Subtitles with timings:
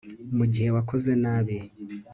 [0.37, 1.57] mugihe wakoze nabi